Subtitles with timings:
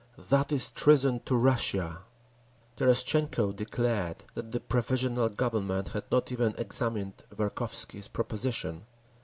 [0.17, 1.99] That is treason to Russia!
[2.75, 8.87] Terestchenko declared that the Provisional Government had not even examined Verkhovsky's proposition.